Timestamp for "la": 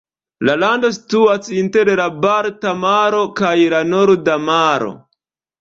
0.47-0.53, 2.01-2.07, 3.75-3.83